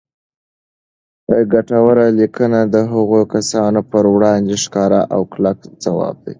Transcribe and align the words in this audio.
ګټوره 1.53 2.07
لیکنه 2.19 2.59
د 2.73 2.75
هغو 2.91 3.19
کسانو 3.33 3.79
پر 3.91 4.03
وړاندې 4.13 4.55
ښکاره 4.63 5.01
او 5.13 5.21
کلک 5.33 5.57
ځواب 5.83 6.15
دی 6.23 6.29